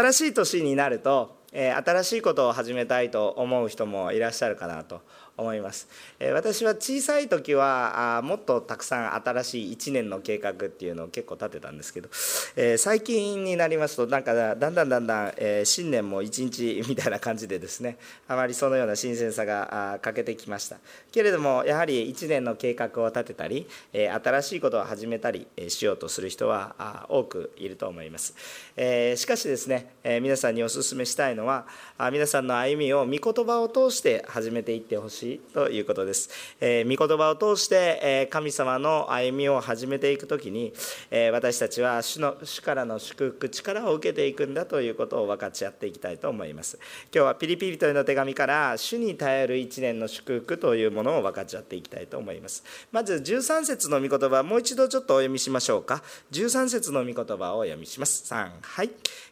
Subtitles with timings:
[0.00, 5.02] 新しい年になると、え新しいことを始めたいと思う人もいらっしゃるかなと
[5.40, 12.08] 思います、え私は小さい時はあもっとたくさん新しい1年の計画っていうのを結構立てたんですけど、
[12.56, 17.96] え最近になりますとなんかだんだんだんだん、え新年も1日みたいな感じでですね
[18.28, 20.76] あまりそのような新鮮さが欠けてきました。
[21.10, 28.34] けれどもやはり1年の計画を立てたり、え新しいことを始めたりしようとする人は多くいると思います、
[28.76, 31.66] えしかしですね、え皆さんにお勧めしたいのは
[32.12, 36.30] 皆さんの歩みを御言葉を通して始めていってほしいということです。
[36.60, 40.72] えー、御言葉を通して、え神様の歩みを始めていくときに、
[41.10, 46.78] え私たちは主の主からの祝福、力を受けていくんだということを分かち合っていきたいと思います。
[47.14, 52.64] 今日はピリピリというの手紙から主に頼る一年の祝福というものを分かち合っていきたいと思います。
[52.92, 56.02] まず13節の御言葉、もう一度ちょっとお読みしましょうか。
[56.32, 58.32] 13節の御言葉をお読みします。
[58.32, 58.90] 3、はい。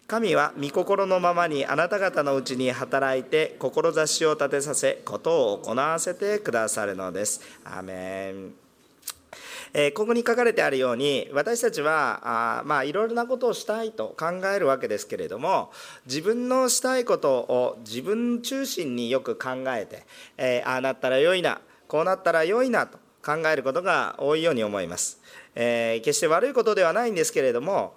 [0.09, 7.41] 神は御心のままにあなた方のうちに働いて志を立てさせことを行わせてくださるのです。
[7.65, 8.69] アメン
[9.75, 12.21] えここに書かれてあるように私たちは
[12.61, 15.71] あまあいろいろなことをしたいと考えるわけですけれども
[16.07, 20.07] 自分のしたいことを自分中心によく考えて、
[20.37, 25.21] えああなったらよいなこうなったらよいなと考えることが多いように思います。
[25.55, 27.95] えー、決して悪いことではないんですけれども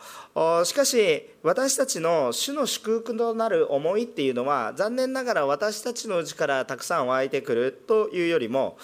[0.63, 8.77] しかし私たちの主の祝福となる思いっていうのは残念ながら私たちのうちからたくさん湧いてくるというよりも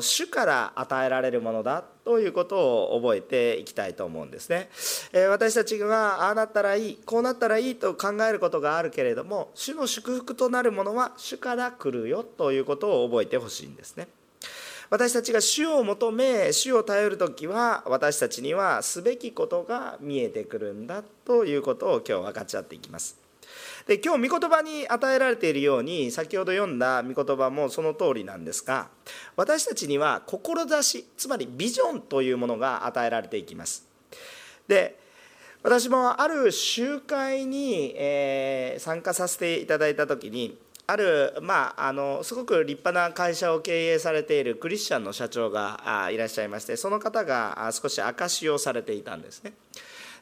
[0.00, 4.68] 主から与えられるものだということを覚えていきたいと思うんですね。
[5.12, 14.06] え私たちがああなったらいいこうなったらいいと考えることがあるけれども主の祝福となるものは主から来るよということを覚えてほしいんですね。
[14.90, 23.18] 私たちが主を求め主を頼る時は私たちにはすべきことが見えてくるんだということを今日分かち合っていきます。
[23.86, 28.88] で今日御言葉に与えられているように先ほど読んだ御言葉もその通りなんですが
[29.36, 33.86] 私たちには志つまりビジョンというものが与えられていきます。
[34.68, 34.98] で
[35.62, 40.56] 私もある集会に、えー参加させていただいた時に
[40.88, 49.52] ある、まあ、あのすごく立派な会社を経営されているクリスチャンの社長がいらっしゃいましてその方が少し証しをされていたんですね。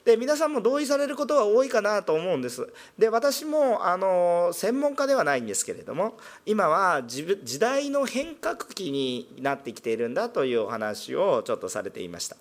[0.05, 2.69] で皆さんも同意されることが多いかなと思うんです。
[2.99, 12.37] で私もあの専門家ではないんですけれども今は時代の変革期になってきているんだというお話をちょっとされていました。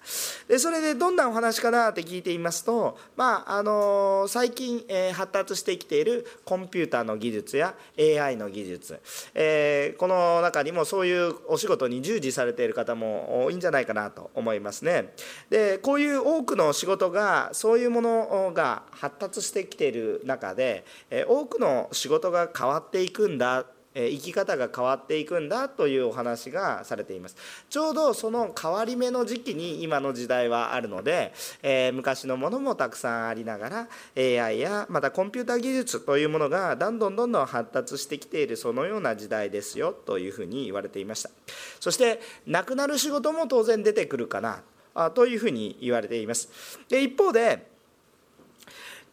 [0.48, 9.00] でそれでどんなお話かなって聞いていますと、まあ、あの最近、えー、発達してきているコンピューターの技術や AI の技術、
[9.34, 15.14] えー、この中にもそういうお仕事に従事されている方も多いんじゃないかなと思いますね。
[15.50, 20.86] でこういう多くの仕事がそういうものが発達してきている中で
[21.28, 23.66] 多くの仕事が変わっていくんだ
[23.96, 27.36] 生き方が変わっていくんだというお話がされています。
[27.70, 31.32] ちょうどその変わり目の時期に今の時代はあるので、
[31.62, 33.88] えー、昔のものもたくさんありながら
[34.18, 41.30] AI やまたコンピューター技術というものがどんどんどんどん発達してきているそのような時代ですよというふうに言われていました。
[41.80, 44.64] そしてなくなる仕事も当然出てくるかな
[45.16, 46.50] というふうに言われています。
[46.90, 47.74] で一方で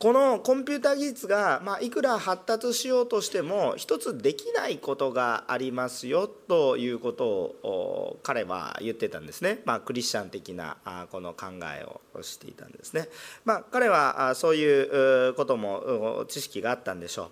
[0.00, 10.78] このコンピューター技術が、まあ、いくら発達しようとしても一つできないことがありますよということを彼は言ってたんですね、まあ、クリスチャン的な
[11.12, 11.48] この考
[11.78, 13.10] えをしていたんですね、
[13.44, 17.30] まあ、彼はそういうことも知識があったんでしょ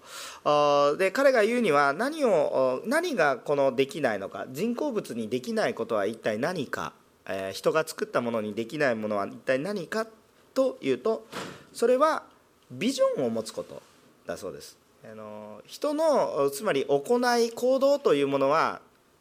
[0.94, 0.98] う。
[0.98, 6.92] で彼が言うには何を何がこのできないのか人工物にできないことは一体何か
[7.28, 10.06] え人が作ったものにできないものは一体何か
[10.54, 11.26] というと
[11.72, 12.24] それは
[12.70, 13.82] ビジョンを持つこと
[14.26, 14.76] だそうです。
[15.04, 18.80] あの人のつまり行い行動というものは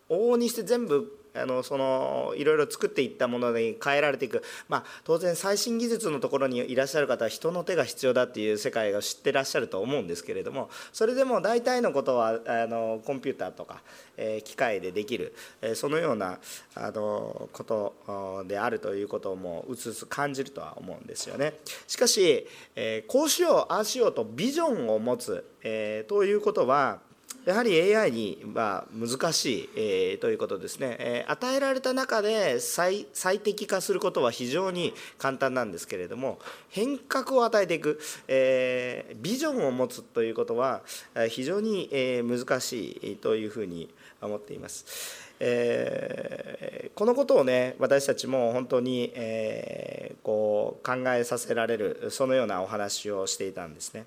[0.10, 13.82] 往々にして全部あのそのいろいろ作っていったものに変えられていく、まあ、当然最新技術のところにいらっしゃる方は人の手が必要だっていう世界を知ってらっしゃると思うんですけれどもそれでも大体のことはあのコンピューターとか、
[14.18, 16.40] えー、機械でできる、えー、そのような
[16.76, 21.54] あのことであるということもうつうつ感じるとは思うんですよね。
[21.88, 27.00] しかし、えー、こうしようああしようとビジョンを持つ、え、ということは
[27.48, 36.40] やはり AI には難しい、えー、ということですね、えー、与えられた中で最最適化することは非常に簡単なんですけれども
[36.70, 40.82] 変革を与えていく、えー、ビジョンを持つということは
[41.30, 43.90] 非常に、え難しいというふうに
[44.22, 45.28] 思っています。
[45.40, 54.06] えー、このことをね私たちも本当に、えー、こう考えさせられるそのようなお話をしていたんですね。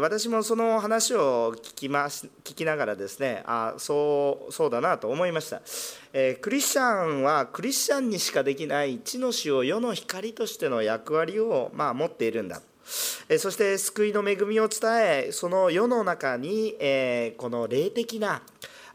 [0.00, 5.60] 私もその話を聞きます聞きながらですねあそうそうだなと思いました、
[6.14, 12.62] えクリスチャンはクリスチャンにしかできない地の死を世の光としての役割を、まあ、持っているんだ。
[13.28, 14.80] えそして救いの恵みを伝
[15.28, 18.42] えその世の中に、えこの霊的な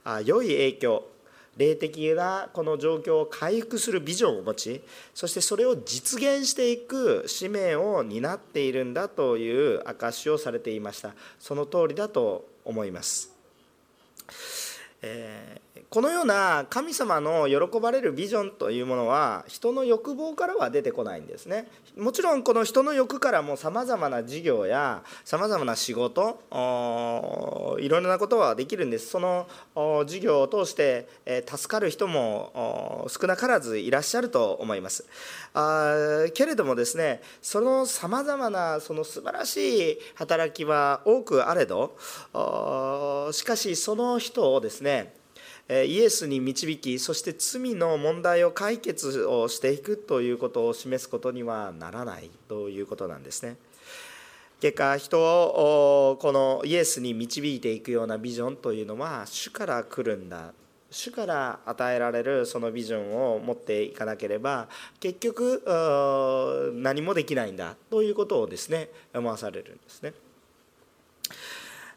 [0.04, 1.08] あ良い影響
[1.58, 4.82] 霊的なこの状況を回復するビジョンを持ち
[5.14, 11.14] そしてそれを実現していく使命を担っているんだという証しをされていました。
[11.40, 13.32] その通りだと思います、
[15.02, 21.68] えー、このような神様の喜ばれるビジョンというものは人の欲望からは出てこないんですね。
[21.98, 26.42] もちろんこの人の欲からもさまざまな事業やさまざまな仕事
[27.80, 29.08] いろいろなことはできるんです。
[29.08, 29.48] その
[30.06, 31.08] 事業を通して
[31.46, 35.06] 助かる人も少なからずいらっしゃると思います。
[36.34, 41.96] けれどもですねそのさまざまなその素晴らしい働きは多くあれど
[43.32, 45.16] しかしその人をですね
[45.70, 53.58] イエスに導きそして罪の問題を解決をしていくということを示すことにはならないということなんですね。
[54.60, 60.52] 結果人をこのイエスに導いていくようなビジョンというのは主から来るんだ
[60.90, 64.68] 主から与えられるそのビジョンを持っていかなければ
[65.00, 70.14] 結局何もできないんだということをですね思わされるんですね。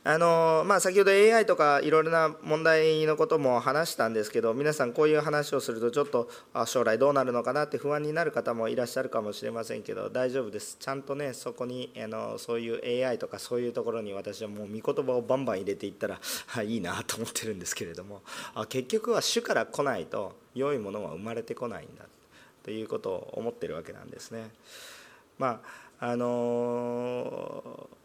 [0.02, 6.30] あのまあ、先ほど AI とかいろいろな問題のことも話したんですけど皆さんこういう話をするとちょっと
[6.64, 16.18] 将来どうなるのかなって不安になる方もいらっしゃるかもしれませんけど大丈夫ですちゃんとねそこにあのそういう AI とかそういうところに私はもう御言葉をバンバン入れていったら
[16.62, 18.22] いいなと思ってるんですけれども
[18.70, 22.06] 結局は主から来ないと良いものは生まれてこないんだ
[22.62, 24.48] ということを思ってるわけなんですね。
[25.38, 25.60] ま
[26.00, 27.99] ああのー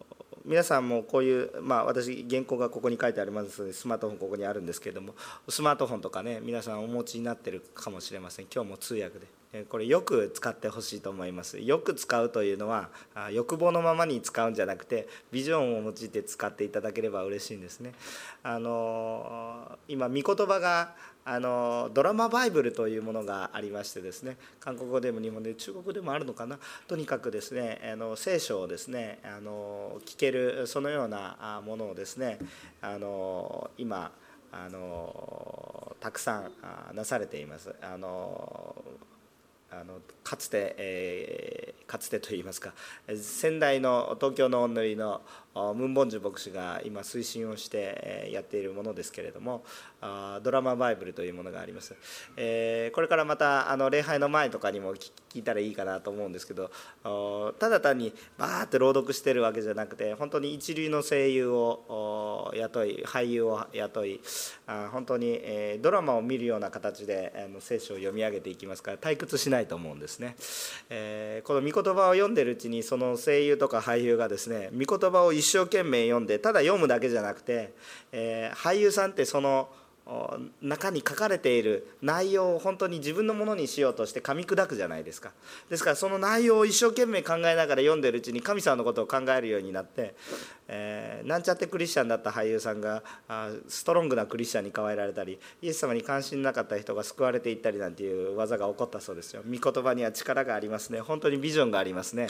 [0.46, 5.16] 皆さんもこういう、まあ、私原稿がここに書いてありますのでスマートフォンここにあるんですけれども
[5.50, 8.48] スマートフォンとかね皆さんお持ちになってるかもしれません。
[8.54, 9.28] 今日も通訳で。
[9.70, 11.60] これよく使ってほしいと思います。
[11.60, 12.90] よく使うというのは
[13.32, 17.94] 欲望のままに使うんじゃなくてビジョンを用いて使っていただければ嬉しいんですね。
[18.44, 20.94] あの今御言葉が
[21.28, 26.60] あのドラマバイブルというものがありましてですね韓国語でも日本で中国でもあるのかな？
[26.88, 32.38] とにかくですねあの聖書をですねあの聞けるそのようなものをですね
[32.80, 34.12] あの今
[34.52, 36.52] あのたくさん
[36.96, 37.74] なされています。
[37.82, 38.76] あの
[39.72, 42.72] あのかつて、えー、かつてといいますか
[43.22, 45.22] 先代の東京のお塗りの
[45.56, 49.64] ムン・ボンジュ牧師が今推進をしてやっているものですけれども
[50.44, 51.96] ドラマバイブルというものがあります、
[52.36, 56.72] えこれからまたあの礼拝の前とかにも聞いたらいいかなと思うんですけど
[57.60, 64.22] ただ単にバーって朗読してるわけじゃなくて本当に一流の声優を雇い俳優を雇い
[64.92, 70.36] 本当に、えドラマを見るような形であの聖書を読み上げていきますから退屈しないと思うんですね、
[70.90, 77.74] えこの御言葉を読んでるうちにその声優とか俳優がですね御言葉を一生懸命読んでただ読むだけじゃなくて、
[78.12, 79.70] えー、俳優さんってその
[80.62, 85.32] 中に書かれている内容を本当に自分のものにしようとして噛み砕くじゃないですか。
[85.70, 90.16] ですからその内容を一生懸命考えながら読んでるうちに神様のことを考えるようになって、
[90.68, 99.44] えー、なんちゃってクリスチャンだった俳優さんがあストロングなクリスチャンに変えられたりイエス様に関心なかった人が救われていったりなんていう技が起こったそうですよ。
[99.50, 101.00] 御言葉には力がありますね。
[101.02, 102.28] 本当にビジョンがありますね、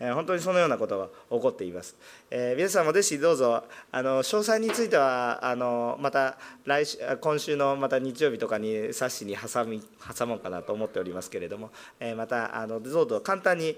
[0.00, 1.96] えー、本当にそのようなことが起こっています、
[2.30, 9.82] えー、皆さんもぜひどうぞあの詳細についてはあのまた来週今週のまた日曜日とかに冊子に挟み
[10.16, 13.76] 挟もうかなと思っておりますけれども、えまたあのどうぞ簡単に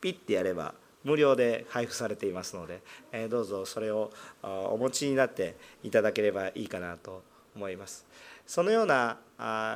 [0.00, 2.80] ピッてやれば無料で配布されていますので、
[3.12, 4.10] えどうぞそれを
[4.42, 7.22] お持ちになっていただければいいかなと
[7.54, 8.06] 思います。
[8.46, 9.18] そのような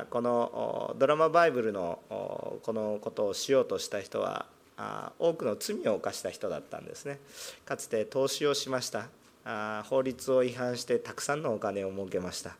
[0.09, 4.45] このドラマバイブルのこのことをしようとした人は
[5.19, 7.19] 多くの罪を犯した人だったんですね
[7.65, 9.07] かつて投資をしました
[9.45, 12.55] 法律を違反してたくさんのお金を儲けました。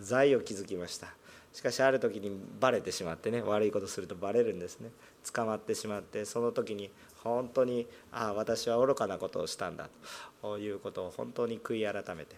[0.00, 1.08] 財を築きました。
[1.52, 4.90] しかしある時にバレてしまってね悪いことするとバレるんですね。
[5.32, 6.90] 捕まってしまってその時に
[7.22, 9.88] 本当にああ私は愚かなことをしたんだ
[10.40, 10.58] と。
[10.58, 12.36] いうことを本当に悔い改めて。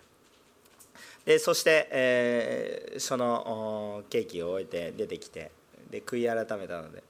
[1.25, 5.51] でそして、えー、そのケーキを終えて出てきて
[5.91, 7.03] で悔い改めたので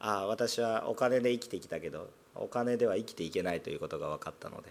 [0.00, 4.70] ああ私はお金で生きてきたけどお金では生きていけないということが分かったので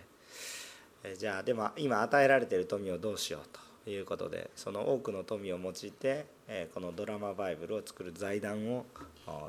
[1.17, 3.41] じゃあでも今与えられている富をどうしよう
[3.85, 6.25] ということでその多くの富を用いて
[6.73, 8.85] このドラマバイブルを作る財団を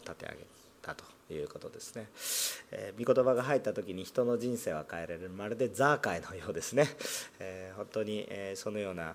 [0.03, 0.47] 立て上げ
[0.83, 2.07] たということですね、
[2.73, 5.31] えー、御言葉が入った時に人の人生は変えられる。
[5.31, 6.89] まるでザーカイのようですね、
[7.39, 9.15] えー、本当に、えそのような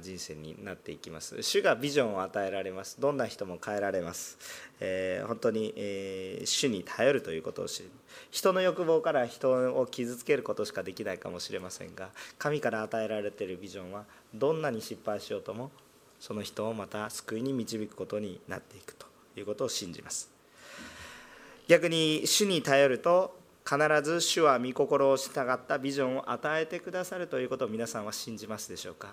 [0.00, 1.42] 人生になっていきます。
[1.42, 3.00] 主がビジョンを与えられます。
[3.00, 4.38] どんな人も変えられます、
[4.80, 7.90] えー、本当に、えー、主に頼るということを知る
[8.30, 14.04] 人の欲望から人を傷つけることしかできないかもしれませんが神から与えられているビジョンは
[14.34, 15.70] どんなに失敗しようとも
[16.20, 19.06] その人をまた救いに導くことになっていくと
[19.36, 20.30] いうことを信じます。
[21.68, 23.36] 逆に主に頼ると
[23.68, 29.08] 必ず主は御心を従ったビジョンを与えてくださるということを皆さんは信じますでしょうか？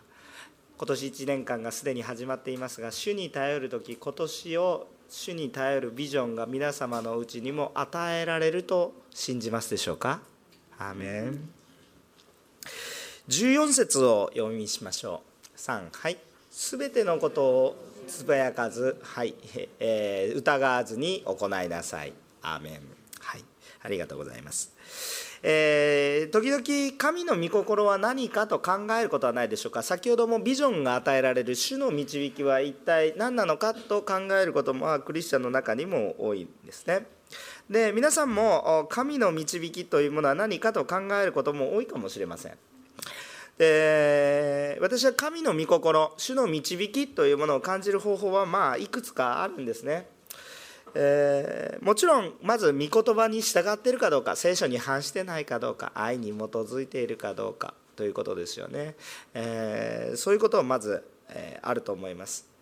[0.78, 10.20] 今年1年間がすでに始まっていますが主に頼る時今年を主に頼るビジョンが皆様のうちにも与えられると信じますでしょうか？
[10.78, 11.50] アーメン。
[13.30, 15.24] 14節を読みしましょ
[15.56, 15.58] う。
[15.58, 16.18] 3はい。
[16.52, 17.76] すべてのことを
[18.08, 19.34] つぶやかず、はい
[19.80, 22.14] えー、疑わずに行いなさい。
[22.42, 22.93] アーメン。
[23.84, 24.74] ありがとうございます。
[25.46, 29.84] えー、時々神の御心は何かと考えることはないでしょうか？
[29.84, 37.06] 先ほどもビジョンが与えられる主の導きは一体何なのかと考えることもクリスチャンの中にも多いんですね。
[37.70, 42.58] で皆さんも神の導きというものは何かと考えることも多いかもしれません。
[43.58, 50.08] で私は神の御心主の導きというものを感じる方法はまあいくつかあるんですね。
[50.96, 58.96] えー、もちろんまず御言葉に従っているかどうか聖書に反してないかどうか愛に基づいているかどうかということですよね、
[59.34, 62.54] えー、そういうことをまず、えー、あると思います。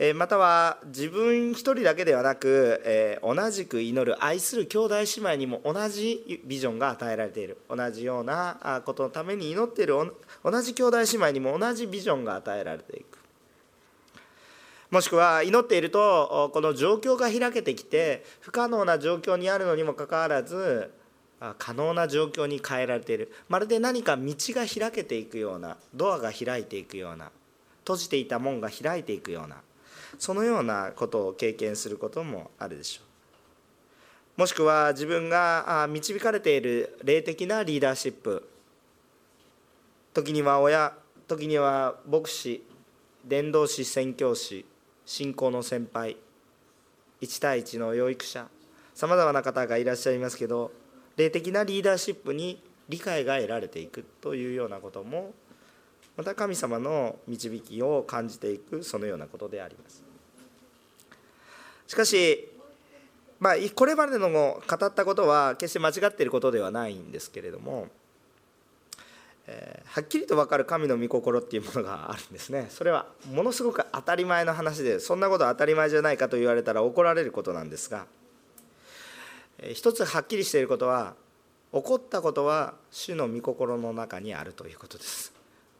[0.00, 7.58] えまたは自分一人だけではなく、え同じく祈る愛する兄弟姉妹にも同じビジョンが与えられている。
[7.68, 9.94] 同じようなことのために祈っている
[10.44, 13.17] 同じ兄弟姉妹にも同じビジョンが与えられていく。
[14.90, 20.90] もしくは祈っているとこの状況が開けてきて不可能な状況にあるのにもかかわらず
[21.58, 23.30] 可能な状況に変えられている。
[23.48, 27.30] まるで何か道が開けていくようなドアが開いていくような
[27.80, 29.56] 閉じていた門が開いていくような
[30.18, 33.02] そのようなことを経験することもあるでしょ
[34.36, 34.40] う。
[34.40, 38.48] もしくは自分が導かれている霊的なリーダーシップ。
[40.14, 40.94] 時には親
[41.28, 42.64] 時には牧師
[43.24, 44.64] 伝道師宣教師
[45.08, 46.18] 信仰の先輩
[47.22, 48.46] 1対1の養育者
[48.94, 50.70] さまざまな方がいらっしゃいますけど
[51.16, 55.32] 霊的なリーダーシップに理解が得られていくというようなことも
[56.18, 60.04] また神様の導きを感じていくそのようなことであります。
[61.86, 62.46] しかし
[63.40, 67.88] まあこれまでの語ったことは決して間違っていることではないんですけれども、
[69.86, 72.66] はっきりと分かる神の御心っていうものがあるんですね。
[72.70, 78.06] それはものすごく当たり前の話でそんなこと当たり前じゃないかと言われたら怒られることなんですが、
[79.58, 81.14] えー、一つはっきりしていることは
[81.72, 85.32] 起こったことは主の御心の中にあるということです。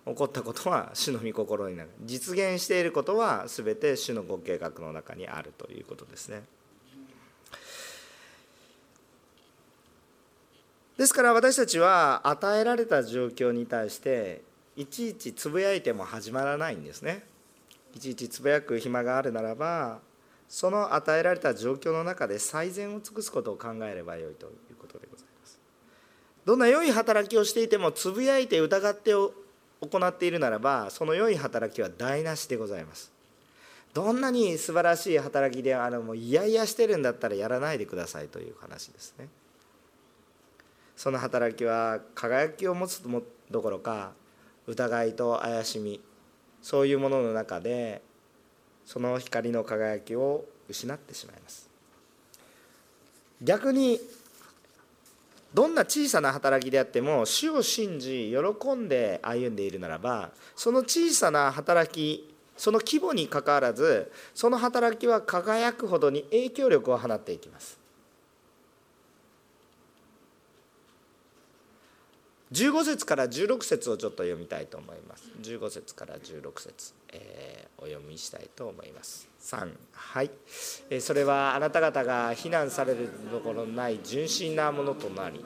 [0.07, 1.91] 起こったことは主の御心になる。
[2.05, 6.43] 実現していることは全て主のご計画の中にあるということですね。
[10.99, 14.43] ですから私たちは与えられた状況に対して
[14.77, 17.25] いちいちつぶやいても始まらないんですね。
[17.95, 20.01] いちいちつぶやく暇があるならば
[20.49, 25.61] その与えられた状況の中で最善を尽くすことを考えればよいということでございます。
[26.45, 29.33] どんな良い働きをしていてもつぶやいて疑って行
[30.05, 33.13] っているならばその良い働きは台無しでございます。
[33.95, 39.29] どんなに素晴らしい働きであるもいやいやしてるんだったらやらないでくださいという話ですね。
[40.99, 43.01] その働きは輝きを持つ
[43.53, 44.11] どころか
[44.67, 46.01] 疑いと怪しみ
[46.61, 48.03] そういうものの中で
[48.85, 51.71] その光の輝きを失ってしまいます。
[53.41, 54.01] 逆に
[55.55, 67.78] どんな小さな働きであっても主を信じ喜んで歩んでいるならばその小さな働きその規模にかかわらずその働きは輝くほどに影響力を放っていきます。
[72.53, 75.31] 15節から16節をちょっと読みたいと思います。
[75.43, 79.29] 15節から16節、えー、お読みしたいと思います。
[79.43, 80.31] 3はい、
[80.91, 85.45] えー、それはあなた方が非難されるところのない純真なものとなり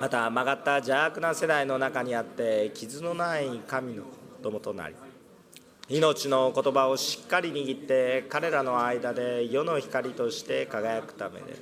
[0.00, 4.10] また曲がった邪悪な世代の中にあって傷のない神の子
[4.42, 4.94] 供となり
[5.88, 11.56] 命の言葉をしっかり握って彼らの間で世の光として輝くためで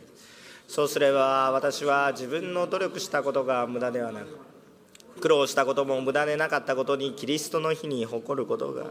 [0.67, 4.40] そうすれば私は自分の努力したことが無駄ではなく
[5.21, 8.91] 苦労したことも無駄でなかったことにキリストの日に誇ることが。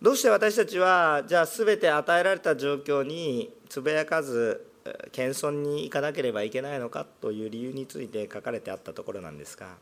[0.00, 4.64] どうして私たちはじゃあ全て与えられた状況につぶやかず
[5.10, 9.76] 謙遜に行かなければいけないのかという理由について書かれてあったところなんですが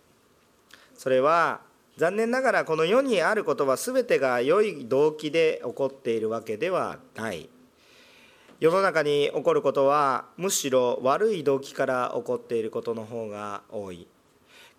[0.97, 1.61] それは
[1.99, 7.49] 残念ながらこの世にあることは全てが良い動機で起こっているわけではない。
[8.59, 14.07] 世の中に起こることはむしろ悪い動機から起こっていることの方が多い。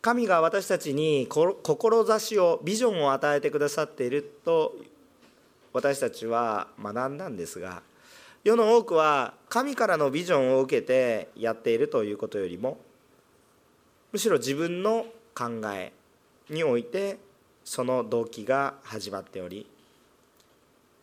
[0.02, 4.76] 神が私たちに志をビジョンを与えてくださっていると
[5.74, 7.82] 私たちは学んだんですが
[8.44, 12.78] 世の多くは神からのビジョンを受けてやっているということよりも
[14.12, 15.92] むしろ自分の考え
[16.50, 17.18] において
[17.66, 19.68] その動機が始まっており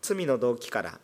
[0.00, 0.98] 罪の動機から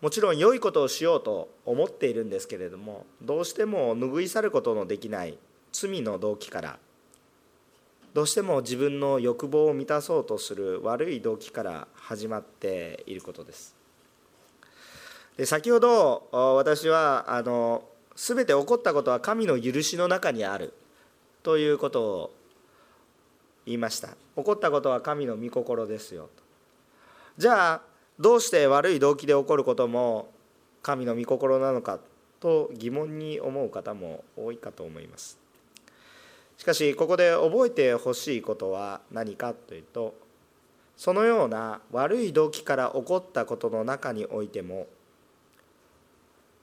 [0.00, 5.36] もちろん良いことをしようと思っているんですけれどもどうしても拭い去ることのできない
[5.72, 6.78] 罪の動機から
[8.14, 13.76] どうしても自分の欲望を満たそうとする悪い動機から始まっていることです。
[15.36, 17.84] で先ほど私はあの
[18.16, 20.74] 全て起こったことは神の許しの中にある
[21.44, 22.34] ということを
[23.64, 26.28] 言いました起こったことは神の御心ですよ
[27.36, 27.82] じゃあ
[28.18, 30.30] どうして悪い動機で起こることも
[30.82, 32.00] 神の御心なのか
[32.40, 35.38] と疑問に思う方も多いかと思います。
[36.56, 40.14] しかしここで覚えてほしいことは何かというと
[40.96, 44.88] そのような悪い動機から起こったことの中においても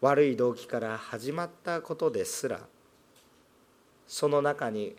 [0.02, 2.60] 悪い動機から始まったことですら
[4.06, 4.98] その中に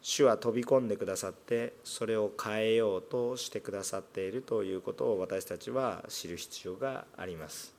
[0.00, 7.74] 主は飛び込んでくださってそれを変えようとしてくださっているということを私たちは知る必要があります。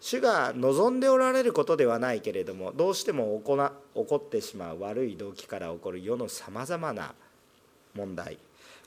[0.00, 7.14] 主が望んでおられることではないけれどもどうしても起こってしまう悪い動機から起こる世のさまざまな
[7.94, 8.38] 問題。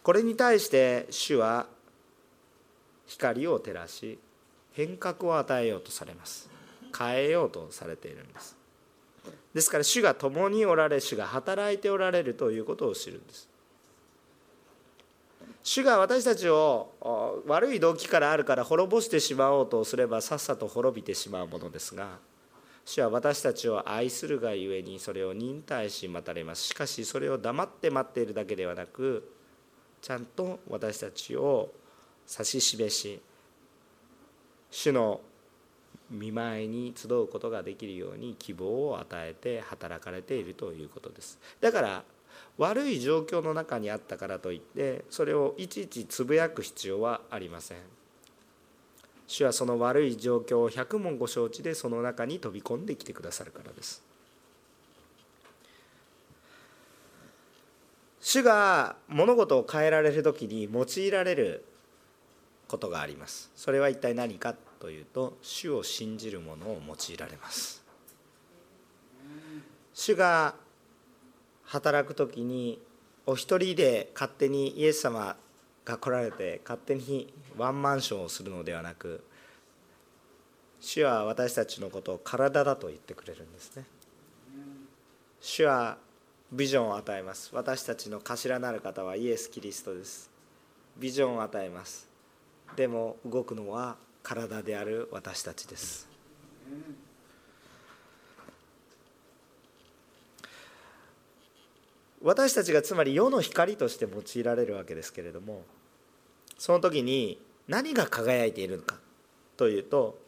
[0.03, 1.67] これに対して主は
[3.07, 4.19] 光を照らし
[4.73, 6.49] 変革を与えようとされます。
[6.97, 8.58] 変えようとされているんです。
[9.53, 13.49] ですから主が共におられ主が働いておられるということを知るんです。
[15.63, 22.17] 主が私たちを悪い動機からあるから滅ぼしてしまおうとすればさっさと滅びてしまうものですが
[22.85, 26.63] 主は私たちを愛するがゆえにそれを忍耐し待たれます。
[26.63, 29.31] しかしそれを黙って待っているだけではなく
[30.01, 31.71] ちゃんと私たちを
[32.31, 33.21] 指し示し
[34.71, 35.21] 主の
[36.09, 41.39] 見舞いに集うことができるように希望を与えて働かれているということです。
[41.61, 42.03] だから
[42.57, 47.77] 悪い状況の中にあったからといってそれをいちいちつぶやく必要はありません。
[49.27, 54.03] 主はその悪い状況を百問ご承知でその中に飛び込んできてくださるからです。
[58.21, 61.63] 主が物事を変えられる時に用いられる
[62.69, 63.51] ことがあります。
[63.55, 67.83] それは一体何かというと主を信じる者を用いられます。
[69.93, 70.55] 主が
[71.65, 72.79] 働く時に
[73.25, 75.35] お一人で勝手にイエス様
[75.83, 79.23] が来られて勝手にワンマンションをするのではなく
[80.79, 83.83] 主は私たちのことを体だと言ってくれるんですね。
[85.41, 85.97] 主は
[86.51, 87.51] ビジョンを与えます。
[87.53, 90.31] 私たちの頭なる方はイエス・キリストです。
[90.97, 92.08] ビジョンを与えます。
[92.75, 96.07] でも動くのは体である私たちです。
[102.21, 105.63] 私たちがつまり世の光として用いられるわけですけれども
[106.57, 108.97] その時に何が輝いているのか
[109.55, 110.19] というと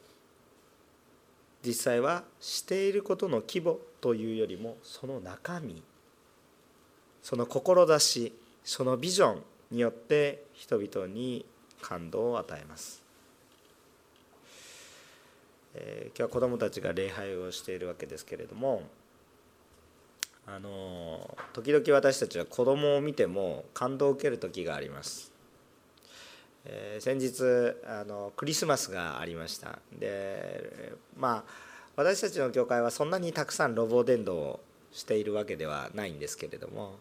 [1.66, 5.84] 実際はしていることの規模というよりもその中身
[7.22, 11.46] その志そのビジョンによって人々に
[11.82, 13.04] 感動を与えます、
[15.74, 18.84] えー、今日は子どもたちが礼拝をしているわけですけれども
[20.48, 25.32] あの時々私たちは子供を見ても感動を受ける時があります、
[26.66, 29.80] えー、先日あのクリスマスがありました。
[30.00, 34.60] でまあ私たちの教会はそんなにたくさんロボ伝道を
[34.94, 36.96] しているわけではないんですけれども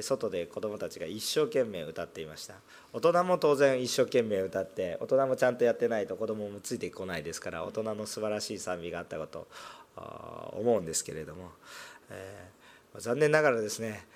[0.00, 2.54] 外で子どもたちが一生懸命歌っていました。
[2.92, 9.46] 大人も当然一生懸命歌って大人もちゃんとやってないと子どももついてこないですから大人の素晴らしい賛美があったこと
[10.52, 11.50] 思うんですけれども、
[12.10, 14.06] えー、残念ながらですね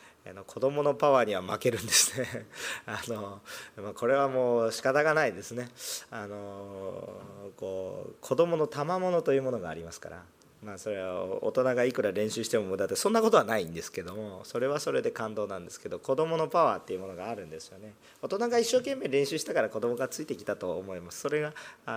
[0.46, 2.46] 子どものパワーには負けるんですね。
[2.86, 3.40] あの、
[3.76, 5.68] まあ、これはもう仕方がないですね。
[6.10, 10.22] あのこう子どもの賜物というものがありますから
[10.64, 17.92] まあそれは大人がいくら練習しても無駄でそんなことはないんですけどもそれはそれで感動なんですけど子どものパワーっていうものがあるんですよね。
[18.22, 21.20] 大人が一生懸命練習したから子どもがついてきたと思います。
[21.20, 21.52] それが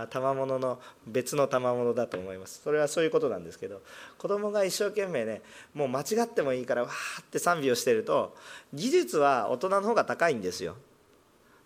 [0.09, 2.61] 賜物のの別の賜物だと思います。
[2.63, 3.81] それはそういうことなんですけど
[4.17, 5.41] 子どもが一生懸命ね
[5.73, 8.35] もう間違ってもいいからわーって賛美をしてると
[8.73, 10.75] 技術は大人の方が高いんですよ。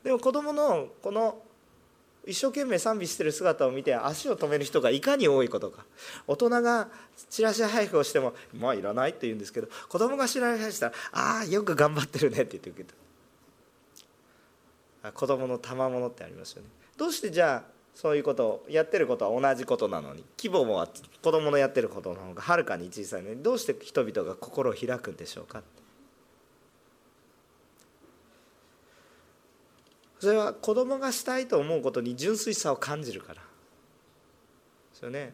[0.03, 1.41] でも子どものこの
[2.25, 5.85] 一生懸命賛美してる姿を見て足を止める人がいかに多いことか。
[6.27, 6.89] 大人が
[7.29, 12.89] チラシ配布をしても「まあいらない」って言うんですけど子供が知られしたら「ああよく頑張ってるね」って言って受け
[15.01, 15.11] た。
[15.13, 16.69] 子供の賜物ってありますよね。
[16.97, 20.87] どうしてじゃあそういうことをやってることは同じことなのに規模も
[21.21, 25.63] 子供のやってることの方がはるかに小さいのにどうして人々が心を開くんでしょうか
[30.19, 33.35] それは子供がしたいと思うことに純粋さを感じるから。
[33.35, 33.41] で
[34.93, 35.33] すよね。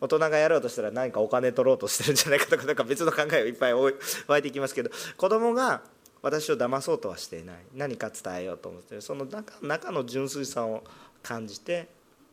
[0.00, 5.80] 大人がやろうとしたら何かお金取ろうとしてるんじゃないかとかなんか別の考えがいっぱい湧いてきますけど子供が
[6.20, 7.56] 私を騙そうとはしていない。
[7.74, 10.82] 何か伝えようと思ってその中中の純粋さを
[11.22, 11.88] 感じて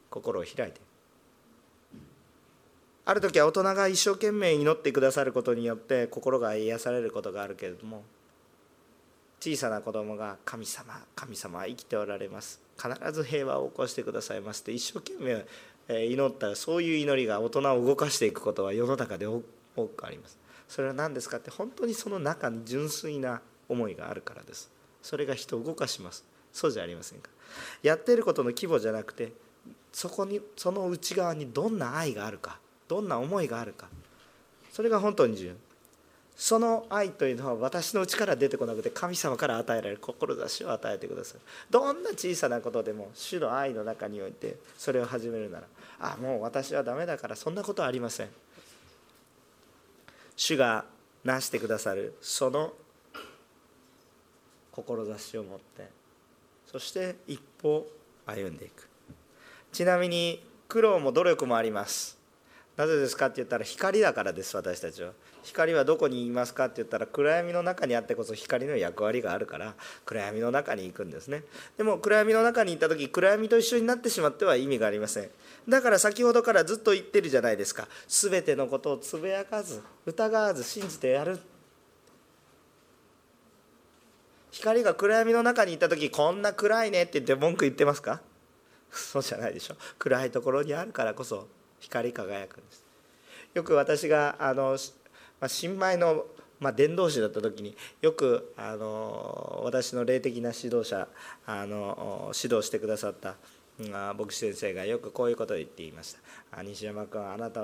[0.09, 0.81] 心を開いて。
[3.05, 8.03] ある時は大人が一生懸命祈ってくださることによって心が癒されることがあるけれども
[9.43, 12.61] 小さな子供が「神様神様は生きておられます。
[12.81, 15.45] 必ず平和を起こしてくださいます」って一生懸命
[16.07, 20.39] 祈ったそういう祈りが大人を動かしていくことは世の中で多くあります。
[20.69, 24.71] それは何ですかって本当にその中に純粋な思いがあるからです。
[25.01, 26.23] それが人を動かします。
[26.53, 27.29] そうじゃありませんか。
[27.81, 29.33] やってることの規模じゃなくて
[29.91, 33.89] そこにその内側にどんな愛があるかどんな思いがあるか。
[34.71, 35.53] それが本当に重要。
[36.35, 45.67] その愛というのは私のうちから出てこなくて神様から与えられる志を与えてくださるどんな小さなことでも主の愛の中においてそれを始めるなら
[45.99, 48.29] あもう私はダメだからそんなことはありません。
[50.35, 50.85] 主が
[51.23, 52.73] なしてくださるその
[54.71, 55.87] 志を持って
[56.65, 57.85] そして一歩
[58.25, 58.89] 歩んでいく。
[59.71, 62.17] ちなみに苦労も努力もあります。
[62.75, 65.11] なぜですかって言ったら光だからです私たちは。
[65.43, 71.43] 光はどこにいますかって言ったら暗闇の中にあってこそ光の役割があるから暗闇の中に行くんですね。
[71.77, 75.29] でも暗闇の中に行った時暗闇と一緒になってしまっては意味がありません。
[75.69, 77.87] だから先ほどからずっと言ってるじゃないですか。
[78.07, 81.37] 全てのことをつぶやかず疑わず信じてやる。
[84.49, 88.21] 光が暗闇の中に行った時こんな暗いねって言って文句言ってますか？
[88.89, 89.75] そうじゃないでしょ。
[89.99, 91.47] 暗いところにあるからこそ。
[91.83, 92.83] 光り輝くんです。
[93.53, 94.77] よく私があの、
[95.39, 96.25] まあ、新米の、
[96.59, 101.07] まあ、伝道師だった時によくあの私の霊的な指導者
[101.45, 103.35] あの指導してくださった
[104.13, 106.15] 牧師先生がよくこういうことを言っていまし
[106.51, 106.63] た。
[106.63, 107.61] 西山君あなた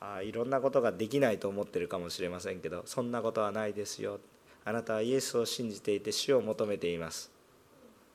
[0.00, 4.18] はいろんなことができないと思ってるかもしれませんけどそんなことはないですよ。
[4.64, 7.30] あなたはイエスを信じていて死を求めています。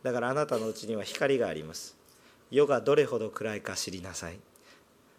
[0.03, 1.95] だからあなたのうちには光があります。
[2.51, 4.37] 世がどれほど暗いか知りなさい。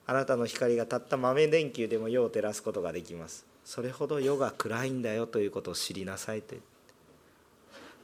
[0.07, 3.47] あなたの光がたった豆電球でも世を照らすことができます。
[3.65, 6.69] それほど世が暗いんだよということを知りなさいと言って。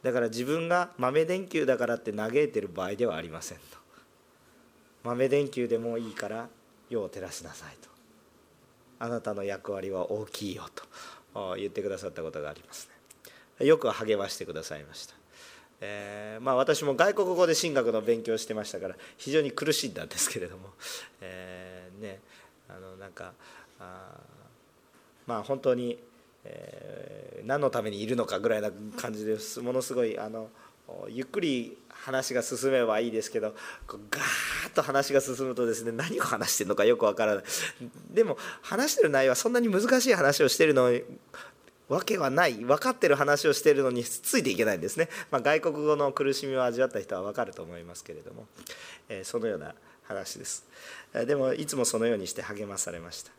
[0.03, 3.79] だから自分が豆電球だからって嘆いてる場合ではありませんと。
[5.05, 6.49] 豆電球でもいいから
[6.89, 7.89] 世を照らしなさいと。
[8.99, 11.57] あなたの役割は大きいよと。
[11.57, 12.89] 言ってくださったことがあります
[13.61, 13.67] ね。
[13.67, 15.15] よく励ましてくださいました。
[15.83, 20.69] えー、まあ、私も外国語で神学の勉強してましたから非常に苦しんだんですけれども、
[21.23, 22.21] えー、ね
[22.69, 23.33] あのなんか
[23.79, 24.17] あ
[25.27, 25.99] まあ本当に、
[26.45, 29.61] えー、何のためにいるのかぐらいな感じです。
[29.61, 30.49] ものすごいあの
[31.09, 33.55] ゆっくり話が進めばいいですけど
[33.87, 37.45] ガーッと話が進むとですね何を話してるのかよくわからない。
[38.13, 40.91] でも話してる内容はそんなに難しい話をしてるの
[41.89, 48.47] わけはない分かってる話をしてるのについていけないんですね、まあ、外国語の苦しみを味わった人は分かると思いますけれども、
[49.09, 49.75] えー、そのような
[50.11, 50.65] 話です、
[51.13, 53.31] でもいつもそのようにして励まされました。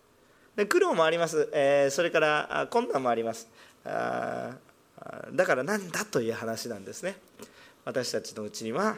[0.55, 3.47] で苦労もあります、えー、それから困難もあります。
[3.85, 4.51] あ
[5.33, 7.15] だから何だという話なんですね。
[7.83, 8.97] 私たちのうちには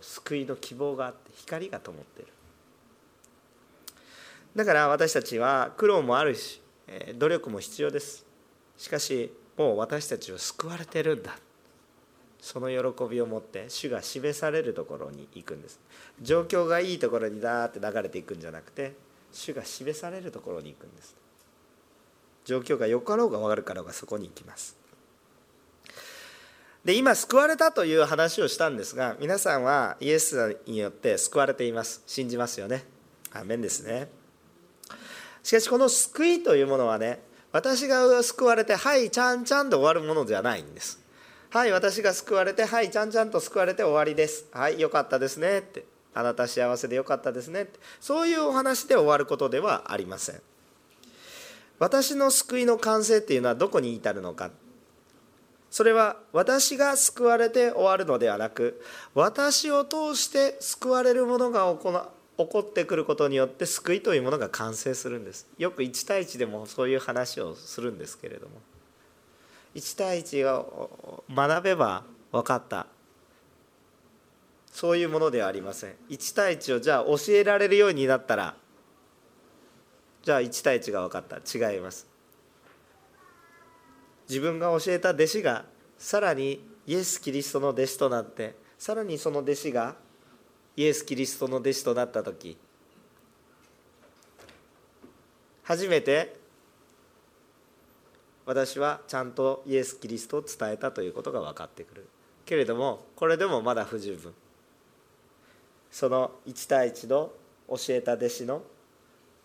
[0.00, 2.32] 救いの希望があって光が灯っている。
[4.54, 6.60] だから私たちは苦労もあるし
[7.16, 8.24] 努力も必要です。
[8.76, 11.38] しかしもう私たちは救われてるんだ。
[12.46, 15.80] その喜びを持って主が示されるところに行くんです。
[16.22, 18.94] 状況がいいところにダーって流れていくんじゃなくて
[19.32, 21.16] 主が示されるところに行くんです。
[22.44, 24.76] 状況がよかろうが悪かろうがそこに行きます。
[26.84, 32.04] で今救われたという話をしたんですが皆さんはイエスによって救われています。
[32.06, 32.84] 信じますよね。
[33.32, 34.08] アメンですね。
[35.42, 37.18] しかしこの救いというものはね
[37.50, 41.04] 私が救われて「はいちゃんちゃん」で終わるものではないんです。
[41.50, 45.58] はい私が救われて「はいちゃんちゃんと救われて終わりです」はいよかったですね。
[45.58, 45.84] って。
[46.14, 47.62] あなた幸せでよかったですね。
[47.62, 47.78] って。
[48.00, 50.40] そういうお話で終わることではありません。
[51.78, 54.50] 私の救いの完成っていうのはどこに至るのか。
[55.70, 58.80] それは私が救われて終わるのではなく
[59.14, 65.46] 私を通して救われるものが起こってくることによって救いというものが完成するんです。
[65.58, 68.54] よく1対1でもそういう話をするんですけれども。
[69.76, 72.86] 1対1を学べば分かった。
[74.72, 75.94] そういうものではありません。
[76.08, 78.56] 1対1をじゃあ教えられるようになったら
[80.22, 81.36] じゃあ1対1が分かった。
[81.36, 82.06] 違います。
[84.28, 85.66] 自分が教えた弟子が
[85.98, 89.94] さらにイエス・キリストの弟子となってさらにその弟子が
[90.76, 92.56] イエス・キリストの弟子となった時
[95.62, 96.45] 初めて
[98.46, 102.08] 私はちゃんとイエス・キリストを伝えたということが分かってくる。
[102.46, 104.32] けれどもこれでもまだ不十分。
[105.90, 107.32] その1対1の
[107.68, 108.62] 教えた弟子の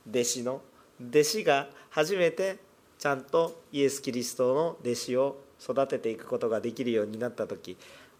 [0.09, 0.61] 弟子の
[1.09, 2.57] 弟子が初めて
[2.99, 7.77] ちゃんとイエス・キリストの弟子を育てていくことができるようになった時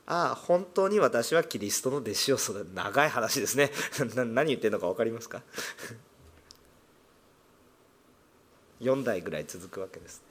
[0.08, 3.70] ああ本当に私はキリストの弟子を育て長い話ですね。
[4.15, 5.44] 何言ってるのか分かりますか？
[8.82, 10.31] 4代ぐらい続くわけです。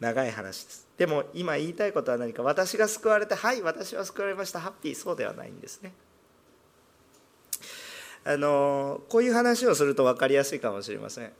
[0.00, 0.64] 長い話。
[0.64, 2.42] ですでも今言いたいことは何か。
[2.42, 4.60] 私が救われてはい私は救われました。
[4.60, 4.94] ハッピー。
[4.94, 5.92] そうではないんですね。
[8.24, 11.32] あのこういう話をすると分かりやすいかもしれません。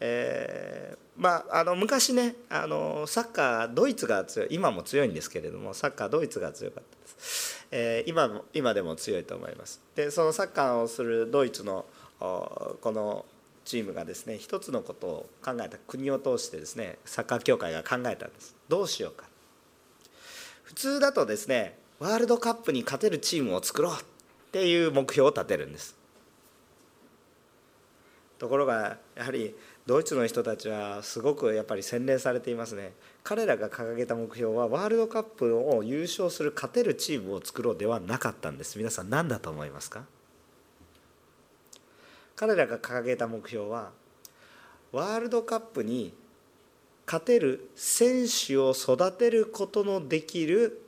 [0.00, 9.80] えー、まあ、あの昔ねあのサッカードイツが強い今も強いんですけれどもサッカードイツが強かったです、えー、今今でも強いと思います。
[9.94, 11.86] でそのサッカーをするドイツの
[12.18, 13.24] この
[13.66, 18.56] チームがですね一つのことを考えた国を通してですねサッカー協会が考えたんです。
[18.68, 19.26] どうしようか。
[20.62, 23.96] 普通だとですねワールドカップに勝てるチームを作ろうっ
[24.52, 25.96] ていう目標を立てるんです。
[28.38, 29.54] ところがやはり
[29.86, 32.92] ドイツの人たちはすごくやっぱり洗練されていますね。
[33.24, 38.78] 彼らが掲げた目標はワールドカップを優勝する勝てるチームを作ろうではなかったんです。
[38.78, 40.04] 皆さん何だと思いますか？
[42.36, 43.90] 彼らが掲げた目標は
[44.92, 46.14] ワールドカップに
[47.06, 50.82] 勝てる選手を育てることのできる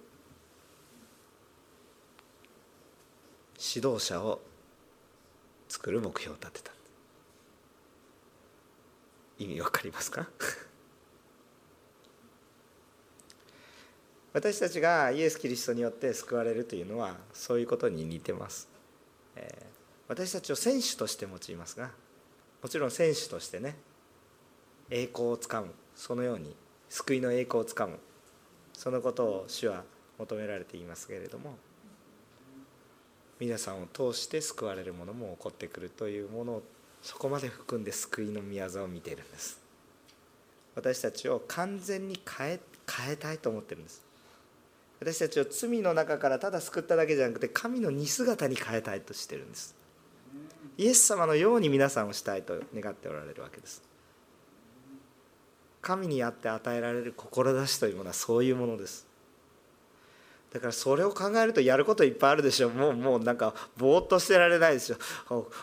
[3.58, 4.40] 指導者を
[5.68, 6.72] 作る目標を立てた。
[9.38, 10.28] 意味わかりますか？
[14.32, 18.68] 私たちがイエス・キリストによって救われるというのはそういうことに似てます、
[19.36, 19.77] えー、
[20.08, 21.90] 私たちを選手として用いますが
[22.62, 23.76] もちろん選手としてね
[24.90, 26.56] 栄光をつかむそのように
[26.88, 27.98] 救いの栄光をつかむ
[28.72, 29.84] そのことを主は
[30.18, 31.56] 求められていますけれども
[33.40, 36.62] 皆さんを通して救われるものも起こってくるというものを
[37.02, 39.60] そこまで含んで救いの御業を見ているんです。
[40.74, 44.02] 私たちを完全に変え変えたいと思ってるんです。
[44.98, 49.77] 私たちを罪の中からただ救っただけじゃなくて神の似姿に変えたいとしてるんです。
[50.78, 53.82] イエス様のように皆さんをしたいと願っておられるわけです。
[55.82, 59.06] 神にあって与えられる志というものはそういうものです。
[60.52, 64.98] だからそれを考えるとやることいっぱいあるでしょもうもうなんかぼーっとしてられないですよ。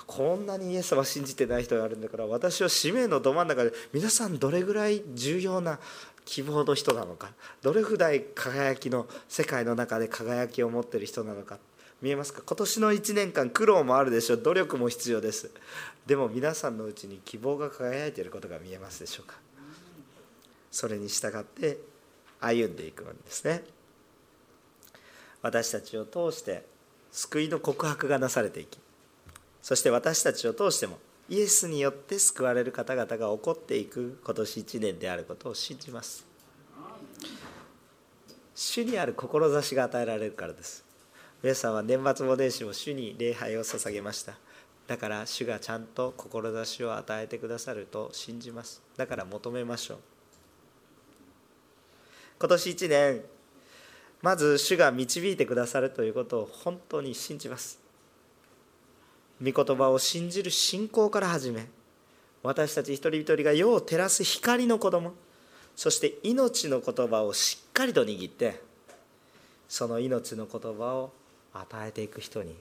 [0.06, 5.80] こんなにイエス様信じてない人があるんだから私は使命のど真ん中で皆さんどれぐらい重要な
[6.25, 11.58] 希望の人なのかどれぐらい輝きの世界の中で輝きを持ってる人なのか
[12.01, 12.41] 見えますか？
[12.45, 14.38] 今年の1年間苦労もあるでしょう。
[14.41, 15.49] 努力も必要です。
[16.05, 19.36] でも皆さんのうちに希望が輝いていることが見えますでしょうか？
[20.71, 21.79] それに従って
[22.41, 23.63] 歩んでいくんですね。
[25.41, 26.65] 私たちを通して
[27.12, 28.79] 救いの告白がなされていき
[29.62, 36.25] そして私たちを通してもイエスによって救われる方々が起こっていく今年1年であることを信じます。
[38.53, 40.84] 主にある志が与えられるからです。
[41.45, 44.34] 皆さんは年末も年始も主に礼拝を捧げました。
[44.88, 48.81] だから主がちゃんと志を与えてくださると信じます。
[48.97, 49.97] だから求めましょう。
[52.39, 53.21] 今年1年
[54.23, 57.77] まず主が導いてくださるということを本当に信じます。
[59.39, 61.67] 御言葉を信じる信仰から始め
[62.41, 65.13] 私たち一人一人が世を照らす光の子供
[65.75, 68.63] そして命の言葉をしっかりと握って
[69.69, 71.12] その命の言葉を
[71.59, 72.55] 与えていく人に。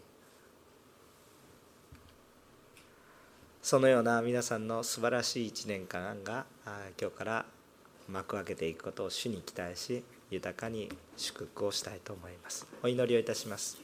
[3.62, 6.44] そのような皆さんの素晴らしい1年間が
[7.00, 7.46] 今日から
[8.09, 12.66] 幕開けていくことを主に期待し豊かに祝福をしたいと思います。
[12.83, 13.84] お祈りをいたします。